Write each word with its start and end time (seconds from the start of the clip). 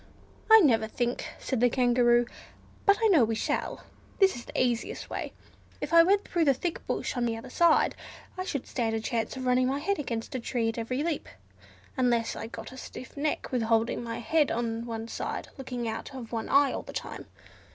"I 0.51 0.61
never 0.61 0.87
think," 0.87 1.27
said 1.37 1.59
the 1.59 1.69
Kangaroo, 1.69 2.25
"but 2.87 2.97
I 3.03 3.07
know 3.09 3.23
we 3.23 3.35
shall. 3.35 3.83
This 4.17 4.35
is 4.35 4.45
the 4.45 4.59
easiest 4.59 5.11
way. 5.11 5.31
If 5.79 5.93
I 5.93 6.01
went 6.01 6.25
through 6.27 6.45
the 6.45 6.55
thick 6.55 6.83
bush 6.87 7.15
on 7.15 7.23
the 7.27 7.37
other 7.37 7.51
side, 7.51 7.93
I 8.35 8.43
should 8.43 8.65
stand 8.65 8.95
a 8.95 8.99
chance 8.99 9.37
of 9.37 9.45
running 9.45 9.67
my 9.67 9.77
head 9.77 9.99
against 9.99 10.33
a 10.33 10.39
tree 10.39 10.69
at 10.69 10.79
every 10.79 11.03
leap, 11.03 11.29
unless 11.95 12.35
I 12.35 12.47
got 12.47 12.71
a 12.71 12.77
stiff 12.77 13.15
neck 13.15 13.51
with 13.51 13.61
holding 13.61 14.03
my 14.03 14.17
head 14.17 14.49
on 14.49 14.87
one 14.87 15.07
side 15.07 15.49
looking 15.59 15.87
out 15.87 16.15
of 16.15 16.31
one 16.31 16.49
eye 16.49 16.73
all 16.73 16.81
the 16.81 16.93
time. 16.93 17.27